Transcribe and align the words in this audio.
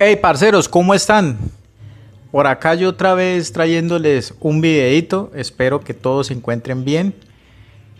Hey 0.00 0.16
parceros, 0.16 0.68
¿cómo 0.68 0.92
están? 0.92 1.38
Por 2.32 2.48
acá 2.48 2.74
yo 2.74 2.88
otra 2.88 3.14
vez 3.14 3.52
trayéndoles 3.52 4.34
un 4.40 4.60
videito, 4.60 5.30
espero 5.36 5.82
que 5.82 5.94
todos 5.94 6.26
se 6.26 6.34
encuentren 6.34 6.84
bien. 6.84 7.14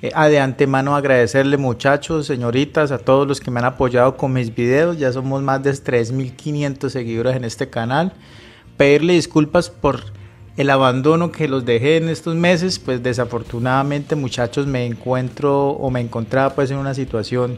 Eh, 0.02 0.10
de 0.12 0.40
antemano 0.40 0.96
agradecerle 0.96 1.56
muchachos, 1.56 2.26
señoritas, 2.26 2.90
a 2.90 2.98
todos 2.98 3.28
los 3.28 3.40
que 3.40 3.52
me 3.52 3.60
han 3.60 3.66
apoyado 3.66 4.16
con 4.16 4.32
mis 4.32 4.52
videos, 4.52 4.98
ya 4.98 5.12
somos 5.12 5.40
más 5.42 5.62
de 5.62 5.70
3.500 5.70 6.88
seguidores 6.88 7.36
en 7.36 7.44
este 7.44 7.70
canal. 7.70 8.12
Pedirle 8.76 9.12
disculpas 9.12 9.70
por 9.70 10.00
el 10.56 10.70
abandono 10.70 11.30
que 11.30 11.46
los 11.46 11.64
dejé 11.64 11.98
en 11.98 12.08
estos 12.08 12.34
meses, 12.34 12.80
pues 12.80 13.04
desafortunadamente 13.04 14.16
muchachos 14.16 14.66
me 14.66 14.84
encuentro 14.84 15.68
o 15.68 15.90
me 15.92 16.00
encontraba 16.00 16.56
pues 16.56 16.72
en 16.72 16.78
una 16.78 16.92
situación 16.92 17.56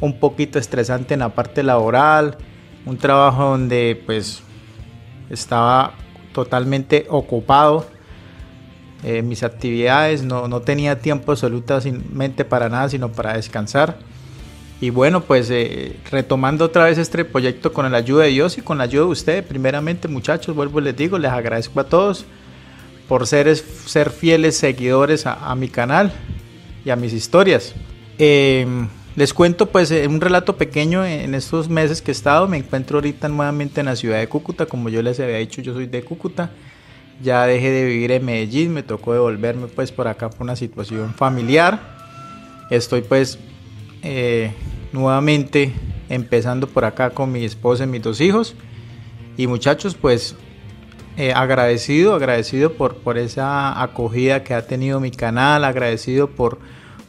un 0.00 0.20
poquito 0.20 0.60
estresante 0.60 1.14
en 1.14 1.20
la 1.20 1.30
parte 1.30 1.64
laboral, 1.64 2.38
un 2.86 2.96
trabajo 2.96 3.50
donde 3.50 4.02
pues 4.06 4.42
estaba 5.28 5.92
totalmente 6.32 7.06
ocupado 7.10 7.86
eh, 9.04 9.22
mis 9.22 9.42
actividades, 9.42 10.22
no, 10.22 10.48
no, 10.48 10.60
tenía 10.62 10.98
tiempo 10.98 11.32
absolutamente 11.32 12.44
para 12.44 12.68
nada, 12.68 12.88
sino 12.88 13.12
para 13.12 13.34
descansar. 13.34 13.98
Y 14.80 14.90
bueno, 14.90 15.22
pues 15.22 15.48
eh, 15.50 15.96
retomando 16.10 16.64
otra 16.64 16.84
vez 16.84 16.98
este 16.98 17.24
proyecto 17.24 17.72
con 17.72 17.90
la 17.90 17.98
ayuda 17.98 18.24
de 18.24 18.30
Dios 18.30 18.58
y 18.58 18.62
con 18.62 18.78
la 18.78 18.84
ayuda 18.84 19.04
de 19.04 19.10
ustedes, 19.10 19.44
primeramente 19.44 20.08
muchachos, 20.08 20.54
vuelvo 20.54 20.80
y 20.80 20.84
les 20.84 20.96
digo, 20.96 21.18
les 21.18 21.30
agradezco 21.30 21.80
a 21.80 21.84
todos 21.84 22.24
por 23.08 23.26
ser, 23.26 23.54
ser 23.56 24.10
fieles 24.10 24.56
seguidores 24.56 25.26
a, 25.26 25.54
mi 25.54 25.68
canal 25.68 26.12
y 26.84 26.90
a 26.90 26.96
mis 26.96 27.12
historias. 27.12 27.74
Em, 28.18 28.88
les 29.16 29.32
cuento 29.32 29.66
pues 29.66 29.90
en 29.90 30.12
un 30.12 30.20
relato 30.20 30.56
pequeño 30.56 31.04
en 31.04 31.34
estos 31.34 31.70
meses 31.70 32.02
que 32.02 32.10
he 32.10 32.12
estado, 32.12 32.46
me 32.46 32.58
encuentro 32.58 32.98
ahorita 32.98 33.28
nuevamente 33.28 33.80
en 33.80 33.86
la 33.86 33.96
ciudad 33.96 34.18
de 34.18 34.28
Cúcuta, 34.28 34.66
como 34.66 34.90
yo 34.90 35.00
les 35.00 35.18
había 35.18 35.38
dicho, 35.38 35.62
yo 35.62 35.72
soy 35.72 35.86
de 35.86 36.04
Cúcuta, 36.04 36.50
ya 37.22 37.46
dejé 37.46 37.70
de 37.70 37.86
vivir 37.86 38.12
en 38.12 38.26
Medellín, 38.26 38.74
me 38.74 38.82
tocó 38.82 39.14
devolverme 39.14 39.68
pues 39.68 39.90
por 39.90 40.06
acá 40.06 40.28
por 40.28 40.42
una 40.42 40.54
situación 40.54 41.14
familiar, 41.14 41.80
estoy 42.68 43.00
pues 43.00 43.38
eh, 44.02 44.52
nuevamente 44.92 45.72
empezando 46.10 46.66
por 46.66 46.84
acá 46.84 47.08
con 47.10 47.32
mi 47.32 47.42
esposa 47.42 47.84
y 47.84 47.86
mis 47.86 48.02
dos 48.02 48.20
hijos, 48.20 48.54
y 49.38 49.46
muchachos 49.46 49.94
pues 49.94 50.36
eh, 51.16 51.32
agradecido, 51.32 52.14
agradecido 52.14 52.74
por, 52.74 52.96
por 52.96 53.16
esa 53.16 53.82
acogida 53.82 54.44
que 54.44 54.52
ha 54.52 54.66
tenido 54.66 55.00
mi 55.00 55.10
canal, 55.10 55.64
agradecido 55.64 56.28
por 56.28 56.58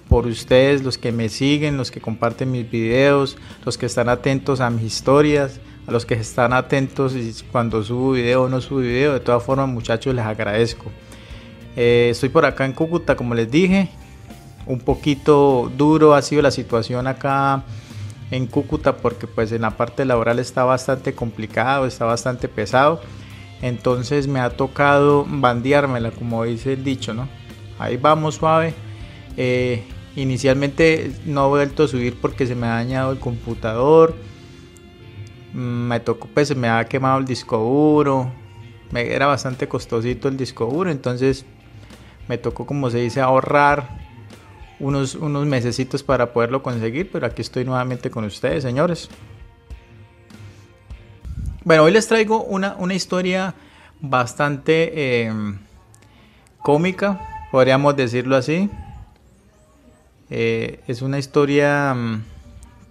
por 0.09 0.25
ustedes, 0.25 0.83
los 0.83 0.97
que 0.97 1.11
me 1.11 1.29
siguen, 1.29 1.77
los 1.77 1.91
que 1.91 2.01
comparten 2.01 2.51
mis 2.51 2.69
videos, 2.69 3.37
los 3.65 3.77
que 3.77 3.85
están 3.85 4.09
atentos 4.09 4.61
a 4.61 4.69
mis 4.69 4.83
historias, 4.83 5.59
a 5.87 5.91
los 5.91 6.05
que 6.05 6.15
están 6.15 6.53
atentos 6.53 7.13
cuando 7.51 7.83
subo 7.83 8.11
video 8.11 8.43
o 8.43 8.49
no 8.49 8.61
subo 8.61 8.79
video. 8.79 9.13
De 9.13 9.19
todas 9.19 9.43
formas, 9.43 9.67
muchachos, 9.67 10.13
les 10.15 10.25
agradezco. 10.25 10.91
Eh, 11.75 12.09
estoy 12.11 12.29
por 12.29 12.45
acá 12.45 12.65
en 12.65 12.73
Cúcuta, 12.73 13.15
como 13.15 13.35
les 13.35 13.49
dije. 13.49 13.89
Un 14.65 14.79
poquito 14.79 15.71
duro 15.77 16.13
ha 16.13 16.21
sido 16.21 16.41
la 16.41 16.51
situación 16.51 17.07
acá 17.07 17.63
en 18.31 18.47
Cúcuta 18.47 18.97
porque 18.97 19.27
pues 19.27 19.51
en 19.53 19.61
la 19.61 19.71
parte 19.71 20.03
laboral 20.03 20.39
está 20.39 20.65
bastante 20.65 21.13
complicado, 21.13 21.85
está 21.85 22.05
bastante 22.05 22.47
pesado. 22.47 23.01
Entonces 23.61 24.27
me 24.27 24.39
ha 24.39 24.49
tocado 24.49 25.25
bandeármela, 25.27 26.11
como 26.11 26.43
dice 26.43 26.73
el 26.73 26.83
dicho, 26.83 27.13
¿no? 27.13 27.27
Ahí 27.79 27.97
vamos 27.97 28.35
suave. 28.35 28.73
Eh, 29.37 29.83
Inicialmente 30.17 31.11
no 31.25 31.45
he 31.45 31.49
vuelto 31.49 31.83
a 31.83 31.87
subir 31.87 32.19
porque 32.19 32.47
se 32.47 32.55
me 32.55 32.65
ha 32.65 32.71
dañado 32.71 33.11
el 33.11 33.19
computador. 33.19 34.15
Mm, 35.53 35.87
me 35.89 35.99
tocó, 35.99 36.27
pues 36.33 36.47
se 36.47 36.55
me 36.55 36.67
ha 36.69 36.83
quemado 36.85 37.19
el 37.19 37.25
disco 37.25 37.59
duro. 37.59 38.31
Me, 38.89 39.13
era 39.13 39.27
bastante 39.27 39.67
costosito 39.67 40.27
el 40.27 40.35
disco 40.35 40.65
duro, 40.65 40.89
entonces 40.89 41.45
me 42.27 42.39
tocó, 42.39 42.65
como 42.65 42.89
se 42.89 42.97
dice, 42.97 43.21
ahorrar 43.21 43.89
unos, 44.79 45.13
unos 45.13 45.45
mesecitos 45.45 46.01
para 46.01 46.33
poderlo 46.33 46.63
conseguir. 46.63 47.11
Pero 47.11 47.27
aquí 47.27 47.43
estoy 47.43 47.63
nuevamente 47.63 48.09
con 48.09 48.23
ustedes, 48.25 48.63
señores. 48.63 49.09
Bueno, 51.63 51.83
hoy 51.83 51.91
les 51.91 52.07
traigo 52.07 52.43
una, 52.43 52.75
historia 52.95 53.53
bastante 54.01 55.25
em, 55.25 55.59
cómica, 56.63 57.21
podríamos 57.51 57.95
decirlo 57.95 58.35
así. 58.35 58.67
Eh, 60.29 60.81
es 60.87 61.01
una 61.01 61.19
historia 61.19 61.93
mm, 61.93 62.23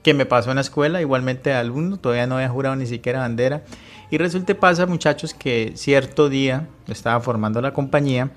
que 0.03 0.15
me 0.15 0.27
pasó 0.27 0.51
en 0.51 0.57
la 0.57 0.63
escuela, 0.63 1.01
igualmente 1.01 1.51
de 1.51 1.57
alumno, 1.57 1.97
todavía 1.97 2.27
no 2.27 2.37
había 2.37 2.49
jurado 2.49 2.77
ni 2.77 2.87
siquiera 2.87 3.21
bandera. 3.21 3.63
Y 4.11 4.19
resulta 4.19 4.55
pasa, 4.55 4.87
muchachos, 4.87 5.35
que 5.35 5.73
cierto 5.75 6.29
día 6.29 6.69
estaba 6.87 7.21
formando 7.21 7.61
la 7.61 7.73
compañía, 7.73 8.31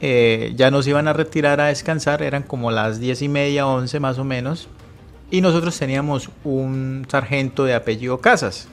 eh, 0.00 0.52
ya 0.56 0.70
nos 0.70 0.86
iban 0.86 1.08
a 1.08 1.12
retirar 1.12 1.60
a 1.60 1.66
descansar, 1.66 2.22
eran 2.22 2.42
como 2.42 2.70
las 2.70 3.00
diez 3.00 3.22
y 3.22 3.28
media, 3.28 3.66
once 3.66 4.00
más 4.00 4.18
o 4.18 4.24
menos, 4.24 4.68
y 5.30 5.40
nosotros 5.40 5.78
teníamos 5.78 6.30
un 6.44 7.06
sargento 7.08 7.64
de 7.64 7.74
apellido 7.74 8.20
Casas. 8.20 8.68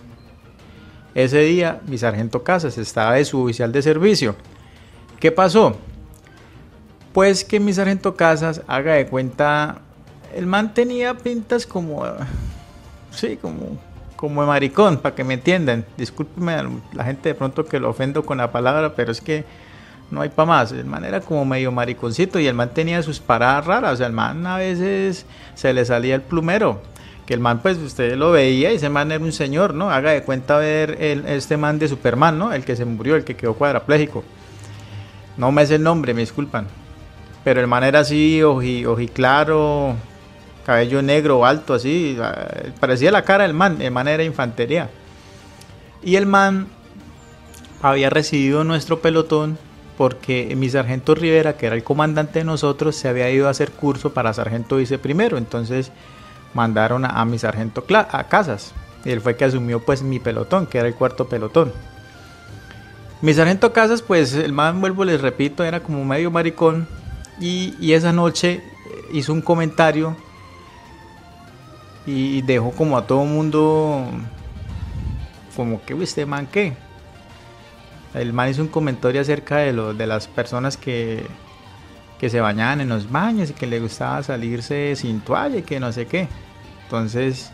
Ese 1.13 1.39
día 1.39 1.81
mi 1.87 1.97
sargento 1.97 2.43
Casas 2.43 2.77
estaba 2.77 3.13
de 3.13 3.25
su 3.25 3.41
oficial 3.41 3.71
de 3.71 3.81
servicio. 3.81 4.35
¿Qué 5.19 5.31
pasó? 5.31 5.77
Pues 7.15 7.45
que 7.45 7.61
mi 7.61 7.71
sargento 7.71 8.17
Casas 8.17 8.61
haga 8.67 8.95
de 8.95 9.07
cuenta, 9.07 9.77
el 10.35 10.47
man 10.47 10.73
tenía 10.73 11.13
pintas 11.13 11.65
como, 11.65 12.03
sí, 13.09 13.37
como, 13.37 13.77
como 14.17 14.41
de 14.41 14.47
maricón, 14.47 14.97
para 14.97 15.15
que 15.15 15.23
me 15.23 15.35
entiendan. 15.35 15.85
Discúlpeme 15.95 16.51
a 16.55 16.69
la 16.91 17.05
gente 17.05 17.29
de 17.29 17.35
pronto 17.35 17.63
que 17.63 17.79
lo 17.79 17.89
ofendo 17.89 18.25
con 18.25 18.39
la 18.39 18.51
palabra, 18.51 18.95
pero 18.95 19.13
es 19.13 19.21
que 19.21 19.45
no 20.11 20.19
hay 20.19 20.27
para 20.27 20.45
más. 20.45 20.73
El 20.73 20.83
man 20.83 21.05
era 21.05 21.21
como 21.21 21.45
medio 21.45 21.71
mariconcito 21.71 22.37
y 22.37 22.47
el 22.47 22.53
man 22.53 22.71
tenía 22.73 23.01
sus 23.01 23.21
paradas 23.21 23.65
raras. 23.65 23.93
O 23.93 23.95
sea, 23.95 24.07
el 24.07 24.13
man 24.13 24.45
a 24.45 24.57
veces 24.57 25.25
se 25.53 25.71
le 25.71 25.85
salía 25.85 26.15
el 26.15 26.21
plumero. 26.21 26.81
Que 27.25 27.33
el 27.33 27.39
man, 27.39 27.61
pues 27.61 27.77
usted 27.77 28.17
lo 28.17 28.31
veía 28.31 28.73
y 28.73 28.75
ese 28.75 28.89
man 28.89 29.09
era 29.13 29.23
un 29.23 29.31
señor, 29.31 29.73
¿no? 29.73 29.89
Haga 29.89 30.11
de 30.11 30.23
cuenta 30.23 30.57
ver 30.57 31.01
el, 31.01 31.25
este 31.27 31.55
man 31.55 31.79
de 31.79 31.87
Superman, 31.87 32.37
¿no? 32.37 32.51
El 32.51 32.65
que 32.65 32.75
se 32.75 32.83
murió, 32.83 33.15
el 33.15 33.23
que 33.23 33.37
quedó 33.37 33.53
cuadrapléjico. 33.53 34.25
No 35.37 35.53
me 35.53 35.61
es 35.61 35.71
el 35.71 35.81
nombre, 35.81 36.13
me 36.13 36.19
disculpan. 36.19 36.67
Pero 37.45 37.61
el 37.61 37.67
man 37.67 37.83
era 37.83 37.99
así, 37.99 38.41
claro, 39.13 39.95
cabello 40.65 41.03
negro, 41.03 41.45
alto, 41.45 41.75
así. 41.75 42.17
Parecía 42.79 43.11
la 43.11 43.21
cara 43.21 43.43
del 43.43 43.53
man. 43.53 43.79
El 43.83 43.91
man 43.91 44.07
era 44.07 44.23
infantería. 44.23 44.89
Y 46.01 46.15
el 46.15 46.25
man 46.25 46.67
había 47.83 48.09
recibido 48.09 48.63
nuestro 48.63 48.99
pelotón 48.99 49.59
porque 49.95 50.55
mi 50.57 50.69
sargento 50.69 51.13
Rivera, 51.13 51.55
que 51.55 51.67
era 51.67 51.75
el 51.75 51.83
comandante 51.83 52.39
de 52.39 52.45
nosotros, 52.45 52.95
se 52.95 53.07
había 53.07 53.29
ido 53.29 53.47
a 53.47 53.51
hacer 53.51 53.71
curso 53.71 54.11
para 54.11 54.33
sargento 54.33 54.77
vice 54.77 54.97
primero. 54.97 55.37
Entonces 55.37 55.91
mandaron 56.55 57.05
a, 57.05 57.23
mi 57.25 57.37
sargento 57.37 57.85
a 57.91 58.23
Casas. 58.23 58.73
Y 59.05 59.11
él 59.11 59.21
fue 59.21 59.37
que 59.37 59.45
asumió 59.45 59.85
pues 59.85 60.01
mi 60.01 60.19
pelotón, 60.19 60.65
que 60.65 60.79
era 60.79 60.87
el 60.87 60.95
cuarto 60.95 61.27
pelotón. 61.27 61.71
Mi 63.21 63.35
sargento 63.35 63.71
Casas, 63.71 64.01
pues 64.01 64.33
el 64.33 64.51
man, 64.51 64.81
vuelvo, 64.81 65.05
les 65.05 65.21
repito, 65.21 65.63
era 65.63 65.81
como 65.81 66.03
medio 66.03 66.31
maricón. 66.31 66.87
Y, 67.39 67.93
esa 67.93 68.11
noche 68.13 68.63
hizo 69.11 69.33
un 69.33 69.41
comentario 69.41 70.15
y 72.05 72.41
dejó 72.43 72.71
como 72.71 72.97
a 72.97 73.07
todo 73.07 73.25
mundo 73.25 74.05
como 75.55 75.81
que 75.83 75.93
este 76.03 76.25
man 76.25 76.47
qué 76.51 76.73
el 78.13 78.31
man 78.31 78.49
hizo 78.49 78.61
un 78.61 78.67
comentario 78.67 79.19
acerca 79.19 79.57
de 79.57 79.73
de 79.73 80.07
las 80.07 80.27
personas 80.27 80.77
que, 80.77 81.25
que 82.19 82.29
se 82.29 82.39
bañaban 82.39 82.81
en 82.81 82.89
los 82.89 83.11
baños 83.11 83.49
y 83.49 83.53
que 83.53 83.67
le 83.67 83.79
gustaba 83.79 84.23
salirse 84.23 84.95
sin 84.95 85.19
toalla 85.21 85.57
y 85.57 85.63
que 85.63 85.79
no 85.79 85.91
sé 85.91 86.05
qué. 86.05 86.27
Entonces 86.83 87.51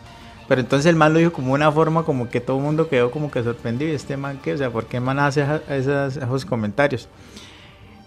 pero 0.48 0.62
entonces 0.62 0.86
el 0.88 0.98
man 0.98 1.13
lo 1.13 1.19
dijo 1.19 1.31
como 1.31 1.54
una 1.54 1.72
forma 1.72 2.04
como 2.04 2.30
que 2.30 2.42
todo 2.42 2.57
el 2.57 2.63
mundo 2.63 2.89
quedó 2.89 3.10
como 3.10 3.31
que 3.31 3.42
sorprendido. 3.42 3.94
Este 3.94 4.18
man 4.18 4.39
qué 4.44 4.54
o 4.54 4.57
sea 4.57 4.69
por 4.69 4.86
qué 4.86 4.98
el 4.98 5.04
man 5.04 5.18
hace 5.19 5.45
esos, 5.69 6.18
esos 6.18 6.45
comentarios 6.45 7.07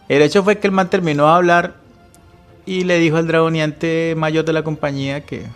el 0.09 0.23
hecho 0.23 0.43
fue 0.43 0.59
que 0.59 0.67
el 0.67 0.73
man 0.73 0.91
terminó 0.91 1.27
de 1.27 1.33
hablar 1.33 1.75
y 2.67 2.85
le 2.85 2.99
dijo 2.99 3.17
al 3.17 3.27
dragoniante 3.27 4.15
mayor 4.17 4.45
de 4.45 4.53
la 4.53 4.63
compañía 4.63 5.25
que, 5.25 5.47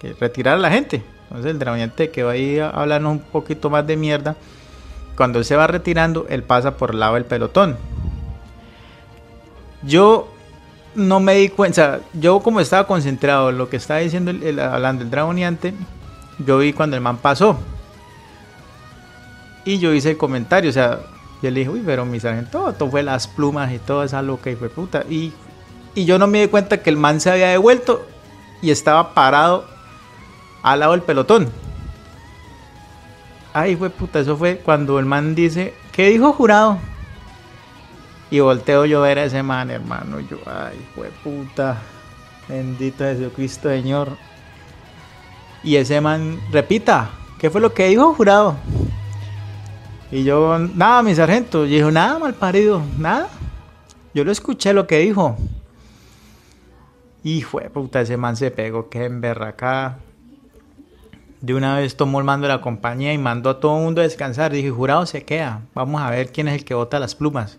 que 0.00 0.14
retirara 0.14 0.56
a 0.56 0.60
la 0.60 0.70
gente. 0.70 1.02
Entonces 1.24 1.50
el 1.50 1.58
dragoniante 1.58 2.10
que 2.10 2.22
va 2.22 2.32
ahí 2.32 2.58
a 2.58 2.70
hablarnos 2.70 3.12
un 3.12 3.20
poquito 3.20 3.70
más 3.70 3.86
de 3.86 3.96
mierda. 3.96 4.36
Cuando 5.16 5.38
él 5.38 5.44
se 5.44 5.56
va 5.56 5.66
retirando, 5.66 6.26
él 6.28 6.42
pasa 6.42 6.76
por 6.76 6.92
el 6.92 7.00
lado 7.00 7.14
del 7.14 7.24
pelotón. 7.24 7.76
Yo 9.82 10.28
no 10.94 11.20
me 11.20 11.34
di 11.34 11.48
cuenta, 11.48 12.00
yo 12.14 12.40
como 12.40 12.60
estaba 12.60 12.86
concentrado 12.86 13.50
en 13.50 13.58
lo 13.58 13.68
que 13.68 13.76
estaba 13.76 14.00
diciendo 14.00 14.30
el, 14.30 14.58
hablando 14.58 15.04
el 15.04 15.10
dragoniante, 15.10 15.74
yo 16.38 16.58
vi 16.58 16.72
cuando 16.72 16.96
el 16.96 17.02
man 17.02 17.18
pasó. 17.18 17.58
Y 19.64 19.78
yo 19.78 19.92
hice 19.92 20.12
el 20.12 20.16
comentario, 20.16 20.70
o 20.70 20.72
sea, 20.72 21.00
y 21.42 21.46
él 21.46 21.54
dijo, 21.54 21.72
uy, 21.72 21.82
pero 21.84 22.04
mi 22.04 22.18
sargento, 22.18 22.72
todo 22.72 22.90
fue 22.90 23.02
las 23.02 23.26
plumas 23.26 23.72
y 23.72 23.78
toda 23.78 24.04
esa 24.04 24.22
loca 24.22 24.50
y 24.50 24.56
fue 24.56 24.68
puta. 24.68 25.04
Y, 25.08 25.32
y 25.94 26.04
yo 26.04 26.18
no 26.18 26.26
me 26.26 26.40
di 26.40 26.48
cuenta 26.48 26.82
que 26.82 26.90
el 26.90 26.96
man 26.96 27.20
se 27.20 27.30
había 27.30 27.48
devuelto 27.48 28.06
y 28.62 28.70
estaba 28.70 29.14
parado 29.14 29.66
al 30.62 30.80
lado 30.80 30.92
del 30.92 31.02
pelotón. 31.02 31.50
ay, 33.52 33.76
fue 33.76 33.90
puta, 33.90 34.20
eso 34.20 34.36
fue 34.36 34.58
cuando 34.58 34.98
el 34.98 35.06
man 35.06 35.34
dice, 35.34 35.74
¿qué 35.92 36.08
dijo 36.08 36.32
jurado? 36.32 36.78
Y 38.30 38.40
volteo 38.40 38.84
yo 38.86 38.98
a 38.98 39.06
ver 39.06 39.18
a 39.18 39.24
ese 39.24 39.42
man, 39.42 39.70
hermano. 39.70 40.20
Yo, 40.20 40.38
ay, 40.46 40.84
fue 40.94 41.10
puta. 41.22 41.80
Bendito 42.48 43.04
Jesucristo, 43.04 43.68
Señor. 43.68 44.16
Y 45.62 45.76
ese 45.76 46.00
man, 46.00 46.40
repita, 46.50 47.10
¿qué 47.38 47.50
fue 47.50 47.60
lo 47.60 47.72
que 47.72 47.88
dijo 47.88 48.14
jurado? 48.14 48.56
Y 50.10 50.24
yo, 50.24 50.58
nada, 50.58 51.02
mi 51.02 51.14
sargento. 51.14 51.66
Y 51.66 51.70
dijo, 51.70 51.90
nada, 51.90 52.18
mal 52.18 52.34
parido, 52.34 52.82
nada. 52.98 53.28
Yo 54.14 54.24
lo 54.24 54.32
escuché 54.32 54.72
lo 54.72 54.86
que 54.86 54.98
dijo. 54.98 55.36
Y 57.22 57.42
fue 57.42 57.68
puta, 57.70 58.00
ese 58.00 58.16
man 58.16 58.36
se 58.36 58.50
pegó, 58.50 58.88
que 58.88 59.04
emberracada. 59.04 59.98
De 61.40 61.54
una 61.54 61.76
vez 61.76 61.96
tomó 61.96 62.18
el 62.18 62.24
mando 62.24 62.46
de 62.46 62.54
la 62.54 62.60
compañía 62.60 63.12
y 63.12 63.18
mandó 63.18 63.50
a 63.50 63.60
todo 63.60 63.76
el 63.76 63.84
mundo 63.84 64.00
a 64.00 64.04
descansar. 64.04 64.52
Dije, 64.52 64.70
jurado 64.70 65.06
se 65.06 65.24
queda. 65.24 65.62
Vamos 65.74 66.00
a 66.00 66.10
ver 66.10 66.32
quién 66.32 66.48
es 66.48 66.54
el 66.54 66.64
que 66.64 66.74
bota 66.74 66.98
las 67.00 67.14
plumas. 67.14 67.58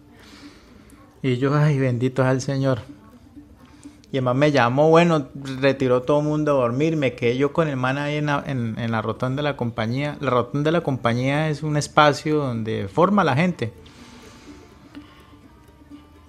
Y 1.21 1.37
yo, 1.37 1.53
ay, 1.55 1.77
bendito 1.77 2.23
es 2.23 2.29
el 2.29 2.41
Señor. 2.41 2.79
Y 4.11 4.21
man 4.21 4.37
me 4.37 4.51
llamó, 4.51 4.89
bueno, 4.89 5.27
retiró 5.59 6.01
todo 6.01 6.19
el 6.21 6.25
mundo 6.25 6.51
a 6.51 6.61
dormir, 6.61 6.95
me 6.95 7.13
quedé 7.13 7.35
yo 7.35 7.51
con 7.51 7.67
el 7.67 7.75
man 7.75 7.97
ahí 7.97 8.15
en 8.15 8.27
la, 8.27 8.41
en, 8.47 8.91
la 8.91 9.01
rotonda 9.01 9.37
de 9.37 9.43
la 9.43 9.57
compañía. 9.57 10.17
La 10.21 10.29
rotonda 10.29 10.69
de 10.69 10.71
la 10.71 10.81
compañía 10.81 11.49
es 11.49 11.61
un 11.61 11.75
espacio 11.75 12.37
donde 12.37 12.87
forma 12.87 13.25
la 13.25 13.35
gente. 13.35 13.73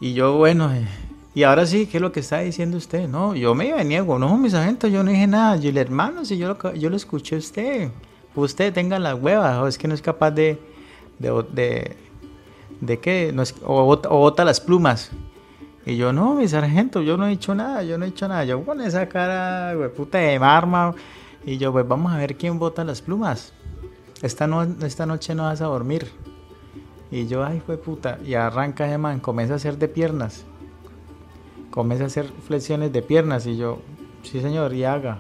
Y 0.00 0.14
yo, 0.14 0.36
bueno, 0.36 0.72
eh, 0.72 0.86
y 1.34 1.44
ahora 1.44 1.66
sí, 1.66 1.86
¿qué 1.86 1.98
es 1.98 2.00
lo 2.00 2.10
que 2.10 2.18
está 2.18 2.40
diciendo 2.40 2.76
usted? 2.76 3.06
No, 3.06 3.36
yo 3.36 3.54
me 3.54 3.84
niego, 3.84 4.18
no, 4.18 4.36
mis 4.36 4.54
agentes, 4.54 4.92
yo 4.92 5.04
no 5.04 5.12
dije 5.12 5.28
nada. 5.28 5.56
Yo 5.56 5.70
le 5.70 5.80
hermano, 5.80 6.24
si 6.24 6.36
yo 6.36 6.48
lo, 6.48 6.74
yo 6.74 6.90
lo 6.90 6.96
escuché 6.96 7.36
a 7.36 7.38
usted, 7.38 7.90
usted 8.34 8.72
tenga 8.72 8.98
las 8.98 9.14
huevas, 9.14 9.56
o 9.58 9.68
es 9.68 9.78
que 9.78 9.86
no 9.86 9.94
es 9.94 10.02
capaz 10.02 10.32
de, 10.32 10.58
de, 11.20 11.96
de, 12.80 12.98
qué, 12.98 13.30
no 13.32 13.42
es, 13.42 13.54
o, 13.64 13.84
bota 13.84 14.44
las 14.44 14.60
plumas. 14.60 15.12
Y 15.88 15.96
yo, 15.96 16.12
no, 16.12 16.34
mi 16.34 16.46
sargento, 16.46 17.00
yo 17.00 17.16
no 17.16 17.26
he 17.26 17.32
hecho 17.32 17.54
nada, 17.54 17.82
yo 17.82 17.96
no 17.96 18.04
he 18.04 18.08
hecho 18.08 18.28
nada. 18.28 18.44
Yo 18.44 18.62
con 18.62 18.78
esa 18.82 19.08
cara, 19.08 19.72
güey, 19.74 19.88
puta 19.88 20.18
de 20.18 20.38
marma. 20.38 20.94
Y 21.46 21.56
yo, 21.56 21.72
pues 21.72 21.88
vamos 21.88 22.12
a 22.12 22.18
ver 22.18 22.36
quién 22.36 22.58
bota 22.58 22.84
las 22.84 23.00
plumas. 23.00 23.54
Esta, 24.20 24.46
no, 24.46 24.64
esta 24.64 25.06
noche 25.06 25.34
no 25.34 25.44
vas 25.44 25.62
a 25.62 25.64
dormir. 25.64 26.12
Y 27.10 27.26
yo, 27.26 27.42
ay, 27.42 27.62
fue 27.64 27.78
puta. 27.78 28.18
Y 28.22 28.34
arranca 28.34 28.86
ese 28.86 28.98
man, 28.98 29.18
comienza 29.18 29.54
a 29.54 29.56
hacer 29.56 29.78
de 29.78 29.88
piernas. 29.88 30.44
Comienza 31.70 32.04
a 32.04 32.08
hacer 32.08 32.26
flexiones 32.46 32.92
de 32.92 33.00
piernas. 33.00 33.46
Y 33.46 33.56
yo, 33.56 33.78
sí 34.24 34.42
señor, 34.42 34.74
y 34.74 34.84
haga. 34.84 35.16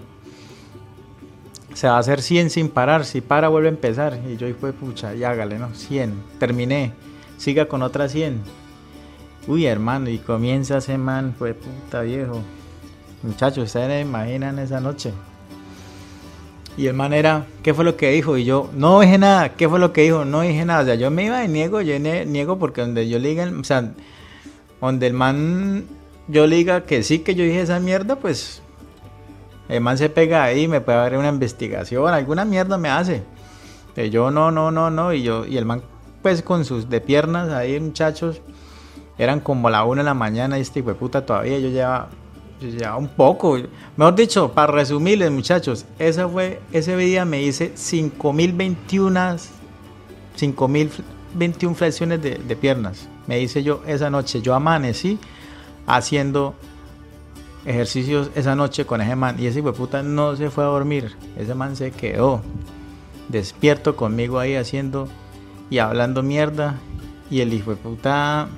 Se 1.72 1.88
va 1.88 1.96
a 1.96 2.00
hacer 2.00 2.20
100 2.20 2.50
sin 2.50 2.68
parar. 2.68 3.06
Si 3.06 3.22
para, 3.22 3.48
vuelve 3.48 3.68
a 3.68 3.72
empezar. 3.72 4.20
Y 4.28 4.36
yo, 4.36 4.46
fue 4.60 4.74
pucha, 4.74 5.14
y 5.14 5.24
hágale, 5.24 5.58
¿no? 5.58 5.74
100. 5.74 6.12
Terminé. 6.38 6.92
Siga 7.38 7.68
con 7.68 7.80
otra 7.80 8.06
100 8.06 8.67
Uy, 9.48 9.64
hermano, 9.64 10.10
y 10.10 10.18
comienza 10.18 10.76
ese 10.76 10.98
man, 10.98 11.34
pues 11.38 11.54
puta 11.54 12.02
viejo. 12.02 12.42
Muchachos, 13.22 13.64
ustedes 13.64 14.04
imaginan 14.04 14.58
esa 14.58 14.78
noche. 14.78 15.14
Y 16.76 16.86
el 16.86 16.92
man 16.92 17.14
era, 17.14 17.46
¿qué 17.62 17.72
fue 17.72 17.82
lo 17.82 17.96
que 17.96 18.10
dijo? 18.10 18.36
Y 18.36 18.44
yo, 18.44 18.68
no 18.74 19.00
dije 19.00 19.16
nada, 19.16 19.54
¿qué 19.54 19.66
fue 19.66 19.78
lo 19.78 19.94
que 19.94 20.02
dijo? 20.02 20.26
No 20.26 20.42
dije 20.42 20.66
nada. 20.66 20.82
O 20.82 20.84
sea, 20.84 20.96
yo 20.96 21.10
me 21.10 21.24
iba 21.24 21.42
y 21.42 21.48
niego, 21.48 21.80
yo 21.80 21.98
niego 21.98 22.58
porque 22.58 22.82
donde 22.82 23.08
yo 23.08 23.18
le 23.18 23.30
diga, 23.30 23.50
o 23.58 23.64
sea, 23.64 23.90
donde 24.82 25.06
el 25.06 25.14
man, 25.14 25.86
yo 26.28 26.46
diga 26.46 26.84
que 26.84 27.02
sí, 27.02 27.20
que 27.20 27.34
yo 27.34 27.42
dije 27.42 27.62
esa 27.62 27.80
mierda, 27.80 28.16
pues 28.16 28.60
el 29.70 29.80
man 29.80 29.96
se 29.96 30.10
pega 30.10 30.44
ahí, 30.44 30.68
me 30.68 30.82
puede 30.82 30.98
haber 30.98 31.16
una 31.16 31.30
investigación, 31.30 32.12
alguna 32.12 32.44
mierda 32.44 32.76
me 32.76 32.90
hace. 32.90 33.22
Pero 33.94 34.08
yo 34.08 34.30
no, 34.30 34.50
no, 34.50 34.70
no, 34.70 34.90
no. 34.90 35.14
Y 35.14 35.22
yo, 35.22 35.46
y 35.46 35.56
el 35.56 35.64
man, 35.64 35.80
pues 36.20 36.42
con 36.42 36.66
sus 36.66 36.90
de 36.90 37.00
piernas 37.00 37.48
ahí, 37.48 37.80
muchachos 37.80 38.42
eran 39.18 39.40
como 39.40 39.68
la 39.68 39.84
una 39.84 40.02
de 40.02 40.06
la 40.06 40.14
mañana 40.14 40.58
y 40.58 40.62
este 40.62 40.80
hijo 40.80 40.90
de 40.90 40.94
puta 40.94 41.26
todavía 41.26 41.58
yo 41.58 41.68
llevaba, 41.68 42.08
un 42.96 43.08
poco. 43.08 43.58
Mejor 43.96 44.14
dicho, 44.14 44.52
para 44.52 44.72
resumirles 44.72 45.30
muchachos, 45.30 45.84
esa 45.98 46.28
fue, 46.28 46.60
ese 46.72 46.96
día 46.96 47.24
me 47.24 47.42
hice 47.42 47.72
5021 47.76 49.36
5021 50.36 51.74
flexiones 51.74 52.22
de, 52.22 52.36
de 52.36 52.56
piernas. 52.56 53.08
Me 53.26 53.40
hice 53.40 53.62
yo 53.62 53.82
esa 53.86 54.08
noche. 54.08 54.40
Yo 54.40 54.54
amanecí 54.54 55.18
haciendo 55.86 56.54
ejercicios 57.64 58.30
esa 58.34 58.54
noche 58.54 58.86
con 58.86 59.00
ese 59.00 59.16
man. 59.16 59.36
Y 59.38 59.46
ese 59.46 59.60
hijo 59.60 59.72
puta 59.72 60.02
no 60.02 60.36
se 60.36 60.50
fue 60.50 60.64
a 60.64 60.68
dormir. 60.68 61.16
Ese 61.36 61.54
man 61.54 61.76
se 61.76 61.90
quedó 61.90 62.40
despierto 63.28 63.94
conmigo 63.96 64.38
ahí 64.38 64.54
haciendo 64.54 65.08
y 65.70 65.78
hablando 65.78 66.22
mierda. 66.22 66.76
Y 67.30 67.40
el 67.40 67.52
hijo 67.52 67.72
de 67.72 67.76
puta 67.76 68.48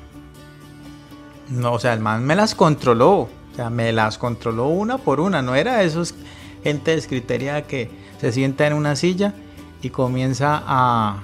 no, 1.50 1.74
o 1.74 1.78
sea, 1.78 1.92
el 1.92 2.00
man 2.00 2.24
me 2.24 2.36
las 2.36 2.54
controló. 2.54 3.28
O 3.52 3.54
sea, 3.56 3.68
me 3.70 3.92
las 3.92 4.16
controló 4.18 4.68
una 4.68 4.98
por 4.98 5.20
una. 5.20 5.42
No 5.42 5.54
era 5.54 5.82
esos 5.82 6.14
gente 6.62 6.92
descriteria 6.92 7.62
que 7.62 7.90
se 8.20 8.32
sienta 8.32 8.66
en 8.66 8.74
una 8.74 8.94
silla 8.96 9.34
y 9.82 9.90
comienza 9.90 10.62
a, 10.64 11.22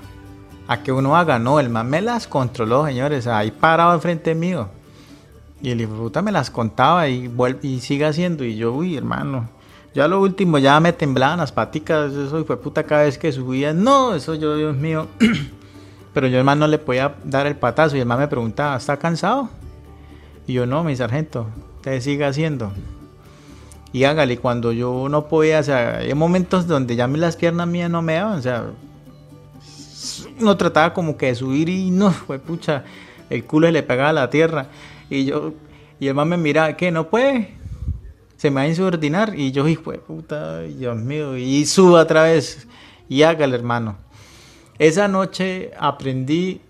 a 0.67 0.83
que 0.83 0.91
uno 0.91 1.17
haga. 1.17 1.39
No, 1.39 1.61
el 1.61 1.71
man 1.71 1.89
me 1.89 2.03
las 2.03 2.27
controló, 2.27 2.87
señores. 2.87 3.27
Ahí 3.29 3.53
parado 3.53 3.95
enfrente 3.95 4.35
mío. 4.35 4.69
Y 5.63 5.71
el 5.71 5.81
hijo 5.81 5.95
puta 5.95 6.21
me 6.23 6.33
las 6.33 6.51
contaba 6.51 7.09
y, 7.09 7.29
vuelve, 7.29 7.61
y 7.63 7.81
sigue 7.81 8.05
haciendo. 8.05 8.45
Y 8.45 8.57
yo, 8.57 8.73
uy, 8.73 8.97
hermano. 8.97 9.49
Ya 9.95 10.09
lo 10.09 10.21
último, 10.21 10.59
ya 10.59 10.79
me 10.81 10.93
temblaban 10.93 11.39
las 11.39 11.53
paticas. 11.53 12.13
Eso 12.13 12.45
fue 12.45 12.61
puta 12.61 12.83
cada 12.83 13.05
vez 13.05 13.17
que 13.17 13.33
subía. 13.33 13.73
No, 13.73 14.15
eso 14.15 14.35
yo, 14.35 14.57
Dios 14.57 14.77
mío. 14.77 15.07
Pero 16.13 16.27
yo, 16.27 16.39
hermano, 16.39 16.61
no 16.61 16.69
le 16.69 16.79
podía 16.79 17.15
dar 17.25 17.47
el 17.47 17.57
patazo. 17.57 17.97
Y 17.97 18.01
el 18.01 18.07
man 18.07 18.19
me 18.19 18.29
preguntaba, 18.29 18.77
¿está 18.77 18.97
cansado? 18.97 19.49
Y 20.47 20.55
yo, 20.55 20.67
no, 20.67 20.85
mi 20.85 20.95
sargento, 20.95 21.47
usted 21.77 22.01
siga 22.01 22.29
haciendo. 22.29 22.73
Y 23.93 24.05
hágale, 24.05 24.39
cuando 24.39 24.73
yo 24.73 25.09
no 25.09 25.27
podía, 25.27 25.61
o 25.61 25.63
sea, 25.63 25.99
hay 25.99 26.15
momentos 26.15 26.67
donde 26.67 26.97
ya 26.97 27.07
las 27.09 27.37
piernas 27.37 27.67
mías 27.67 27.91
no 27.91 28.03
me 28.03 28.15
daban, 28.15 28.39
o 28.39 28.43
sea, 28.43 28.67
uno 30.39 30.57
trataba 30.57 30.93
como 30.93 31.17
que 31.17 31.27
de 31.27 31.35
subir 31.35 31.69
y 31.69 31.91
no, 31.91 32.11
fue 32.27 32.39
pucha, 32.39 32.85
el 33.31 33.45
culo 33.45 33.69
se 33.69 33.73
le 33.73 33.83
pegaba 33.83 34.11
a 34.11 34.13
la 34.13 34.31
tierra. 34.31 34.69
Y 35.11 35.25
yo, 35.25 35.55
y 35.99 36.09
el 36.09 36.15
man 36.15 36.29
me 36.29 36.37
mira, 36.37 36.77
¿qué? 36.77 36.91
¿No 36.91 37.09
puede? 37.09 37.55
Se 38.37 38.51
me 38.51 38.57
va 38.57 38.61
a 38.63 38.69
insubordinar. 38.69 39.39
Y 39.39 39.53
yo, 39.53 39.67
hijo 39.67 39.93
de 39.93 39.99
puta, 39.99 40.61
Dios 40.61 40.97
mío, 40.97 41.37
y 41.37 41.65
suba 41.67 42.03
otra 42.03 42.25
vez. 42.25 42.67
Y 43.09 43.23
hágale, 43.23 43.57
hermano. 43.57 43.97
Esa 44.79 45.09
noche 45.09 45.71
aprendí 45.79 46.61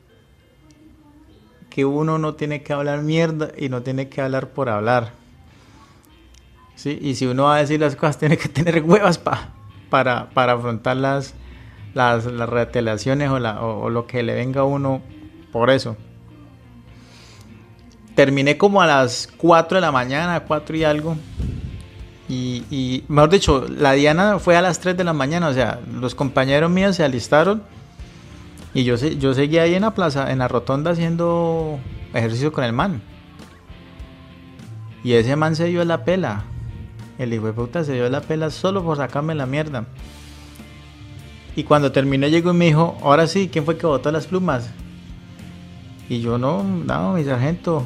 que 1.77 1.85
uno 1.85 2.17
no 2.17 2.37
tiene 2.37 2.63
que 2.63 2.73
hablar 2.73 3.03
mierda 3.03 3.51
y 3.55 3.69
no 3.69 3.83
tiene 3.83 4.09
que 4.09 4.23
hablar 4.23 4.49
por 4.49 4.71
hablar. 4.71 5.13
¿Sí? 6.75 6.99
Y 7.03 7.17
si 7.17 7.27
uno 7.27 7.45
va 7.45 7.57
a 7.57 7.59
decir 7.59 7.79
las 7.79 7.95
cosas, 7.97 8.17
tiene 8.19 8.39
que 8.39 8.49
tener 8.49 8.83
huevas 8.83 9.19
para, 9.19 10.31
para 10.31 10.53
afrontar 10.55 10.97
las, 10.97 11.35
las, 11.93 12.25
retelaciones 12.25 13.29
o, 13.29 13.91
lo 13.91 14.07
que 14.07 14.23
le 14.23 14.35
venga 14.35 14.63
a 14.63 14.65
uno 14.65 15.03
por 15.53 15.69
eso. 15.69 15.99
Terminé 18.15 18.57
como 18.57 18.81
a 18.81 18.87
las 18.87 19.29
4 19.37 19.75
de 19.75 19.83
la 19.83 19.93
mañana, 19.93 20.45
4 20.45 20.77
y 20.79 20.85
algo. 20.85 21.15
Y, 22.27 22.65
y, 22.71 23.05
mejor 23.09 23.29
dicho, 23.29 23.67
la 23.69 23.93
Diana 23.93 24.39
fue 24.39 24.57
a 24.57 24.63
las 24.63 24.81
3 24.81 24.97
de 24.97 25.05
la 25.05 25.13
mañana. 25.13 25.49
O 25.49 25.53
sea, 25.53 25.79
los 25.93 26.15
compañeros 26.15 26.71
míos 26.71 26.97
se 26.97 27.05
alistaron 27.05 27.63
y 28.77 28.85
yo, 28.85 28.97
yo 28.97 29.33
seguía 29.33 29.63
ahí 29.63 29.75
en 29.75 29.81
la 29.81 29.95
plaza, 29.95 30.31
en 30.31 30.39
la 30.39 30.49
rotonda 30.49 30.91
haciendo 30.91 31.79
ejercicio 32.13 32.53
con 32.53 32.63
el 32.63 32.75
man. 32.75 33.01
Y 35.03 35.15
ese 35.15 35.35
man 35.35 35.57
se 35.57 35.65
dio 35.65 35.83
la 35.87 36.05
pela. 36.05 36.45
El 37.19 37.33
hijo 37.33 37.47
de 37.47 37.55
puta 37.55 37.85
se 37.85 37.95
dio 37.95 38.07
la 38.11 38.21
pela 38.21 38.51
solo 38.51 38.85
por 38.85 38.99
sacarme 38.99 39.35
la 39.35 39.47
mierda. 39.47 39.87
Y 41.57 41.65
cuando 41.65 41.91
terminé 41.91 42.31
llegó 42.31 42.51
y 42.51 42.55
me 42.55 42.67
dijo, 42.67 42.99
ahora 43.01 43.27
sí, 43.27 43.49
¿quién 43.51 43.65
fue 43.65 43.79
que 43.79 43.87
botó 43.87 44.13
las 44.13 44.27
plumas? 44.27 44.69
Y 46.11 46.21
yo 46.21 46.37
no, 46.37 46.63
no, 46.63 47.15
mi 47.15 47.25
sargento, 47.25 47.83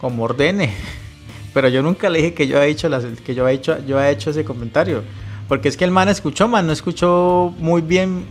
como 0.00 0.24
ordene. 0.24 0.74
Pero 1.54 1.68
yo 1.68 1.80
nunca 1.80 2.10
le 2.10 2.18
dije 2.18 2.34
que 2.34 2.48
yo 2.48 2.56
había 2.56 2.70
hecho, 2.70 2.88
las, 2.88 3.04
que 3.04 3.36
yo 3.36 3.44
había 3.44 3.54
hecho, 3.54 3.78
yo 3.86 3.98
había 3.98 4.10
hecho 4.10 4.30
ese 4.30 4.44
comentario. 4.44 5.04
Porque 5.46 5.68
es 5.68 5.76
que 5.76 5.84
el 5.84 5.92
man 5.92 6.08
escuchó, 6.08 6.48
man, 6.48 6.66
no 6.66 6.72
escuchó 6.72 7.54
muy 7.60 7.82
bien 7.82 8.24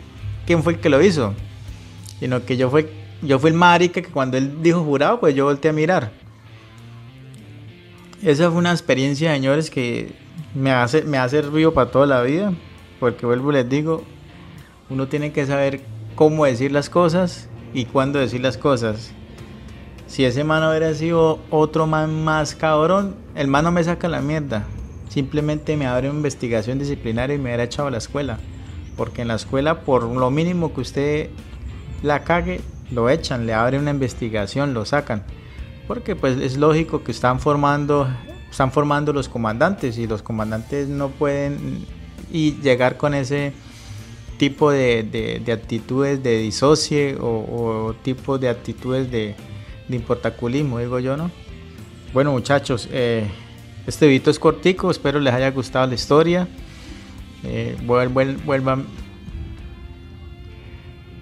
quién 0.46 0.64
fue 0.64 0.74
el 0.74 0.80
que 0.80 0.90
lo 0.90 1.02
hizo, 1.02 1.34
sino 2.20 2.46
que 2.46 2.58
yo 2.58 2.70
fui, 2.70 2.88
yo 3.22 3.40
fui 3.40 3.52
el 3.52 3.56
marica 3.56 4.02
que 4.02 4.10
cuando 4.10 4.38
él 4.38 4.62
dijo 4.62 4.84
jurado, 4.84 5.20
pues 5.20 5.36
yo 5.36 5.46
volteé 5.46 5.70
a 5.70 5.74
mirar. 5.74 6.12
Esa 8.24 8.50
fue 8.50 8.58
una 8.58 8.72
experiencia, 8.72 9.34
señores, 9.34 9.70
que 9.70 10.14
me, 10.54 10.72
hace, 10.72 11.04
me 11.04 11.18
ha 11.18 11.28
servido 11.30 11.74
para 11.74 11.92
toda 11.92 12.06
la 12.08 12.22
vida, 12.22 12.54
porque 13.00 13.26
vuelvo 13.26 13.52
les 13.52 13.70
digo, 13.70 14.04
uno 14.90 15.08
tiene 15.08 15.32
que 15.32 15.46
saber 15.46 15.82
cómo 16.16 16.46
decir 16.46 16.72
las 16.72 16.90
cosas 16.90 17.50
y 17.74 17.86
cuándo 17.86 18.20
decir 18.20 18.42
las 18.42 18.58
cosas. 18.58 19.12
Si 20.08 20.24
ese 20.24 20.44
mano 20.44 20.70
hubiera 20.70 20.94
sido 20.94 21.40
otro 21.50 21.88
man 21.88 22.24
más 22.24 22.56
cabrón, 22.56 23.16
el 23.36 23.48
mano 23.48 23.72
me 23.72 23.84
saca 23.84 24.08
la 24.08 24.22
mierda. 24.22 24.66
Simplemente 25.10 25.76
me 25.78 25.88
abre 25.88 26.10
una 26.10 26.18
investigación 26.18 26.80
disciplinaria 26.80 27.36
y 27.36 27.40
me 27.40 27.46
hubiera 27.46 27.64
echado 27.64 27.88
a 27.88 27.92
la 27.92 27.98
escuela 27.98 28.40
porque 28.96 29.22
en 29.22 29.28
la 29.28 29.36
escuela 29.36 29.82
por 29.82 30.04
lo 30.04 30.32
mínimo 30.32 30.74
que 30.74 30.82
usted 30.82 31.30
la 32.04 32.24
cague, 32.24 32.62
lo 32.92 33.10
echan, 33.10 33.46
le 33.46 33.54
abren 33.54 33.82
una 33.82 33.92
investigación, 33.92 34.74
lo 34.74 34.86
sacan. 34.86 35.24
Porque 35.88 36.16
pues 36.16 36.38
es 36.40 36.58
lógico 36.58 37.04
que 37.04 37.12
están 37.12 37.40
formando, 37.40 38.08
están 38.50 38.72
formando 38.72 39.14
los 39.14 39.30
comandantes 39.30 39.98
y 39.98 40.08
los 40.08 40.22
comandantes 40.22 40.88
no 40.88 41.10
pueden 41.10 41.86
y 42.32 42.56
llegar 42.62 42.98
con 42.98 43.14
ese 43.14 43.54
tipo 44.38 44.72
de, 44.72 45.42
actitudes 45.52 46.22
de 46.22 46.40
disocie 46.40 47.18
o, 47.20 47.96
tipo 48.04 48.38
de 48.38 48.50
actitudes 48.50 49.10
de, 49.12 49.36
importaculismo, 49.90 50.80
digo 50.80 51.00
yo, 51.00 51.16
¿no? 51.16 51.30
Bueno 52.12 52.32
muchachos, 52.32 52.90
eh, 52.92 53.30
este 53.86 54.08
video 54.08 54.32
es 54.32 54.40
cortico, 54.40 54.90
espero 54.90 55.20
les 55.20 55.34
haya 55.34 55.52
gustado 55.52 55.86
la 55.86 55.94
historia. 55.94 56.48
Eh, 57.44 57.78
vuelvan, 57.86 58.86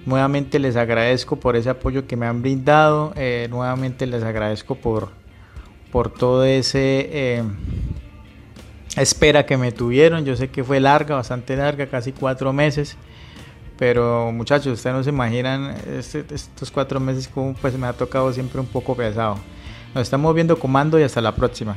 nuevamente 0.05 0.59
les 0.59 0.75
agradezco 0.75 1.37
por 1.37 1.55
ese 1.55 1.69
apoyo 1.69 2.07
que 2.07 2.15
me 2.15 2.25
han 2.25 2.41
brindado. 2.41 3.13
Eh, 3.15 3.47
nuevamente 3.49 4.05
les 4.05 4.23
agradezco 4.23 4.75
por, 4.75 5.09
por 5.91 6.11
todo 6.11 6.43
ese 6.43 7.09
eh, 7.11 7.43
espera 8.97 9.45
que 9.45 9.57
me 9.57 9.71
tuvieron. 9.71 10.25
Yo 10.25 10.35
sé 10.35 10.49
que 10.49 10.63
fue 10.63 10.79
larga, 10.79 11.15
bastante 11.15 11.55
larga, 11.55 11.87
casi 11.87 12.11
cuatro 12.11 12.53
meses. 12.53 12.97
Pero 13.77 14.31
muchachos, 14.31 14.73
ustedes 14.73 14.95
no 14.95 15.03
se 15.03 15.09
imaginan 15.09 15.75
este, 15.97 16.23
estos 16.33 16.69
cuatro 16.69 16.99
meses 16.99 17.27
como 17.27 17.53
pues 17.55 17.77
me 17.77 17.87
ha 17.87 17.93
tocado 17.93 18.31
siempre 18.31 18.59
un 18.59 18.67
poco 18.67 18.95
pesado. 18.95 19.37
Nos 19.95 20.03
estamos 20.03 20.33
viendo 20.35 20.57
comando 20.57 20.99
y 20.99 21.03
hasta 21.03 21.21
la 21.21 21.35
próxima. 21.35 21.75